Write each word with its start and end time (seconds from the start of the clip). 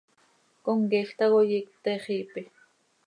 Comqueej 0.65 1.09
tacoi 1.17 1.47
iicp 1.53 1.71
pte 1.81 1.91
xiipe. 2.03 2.41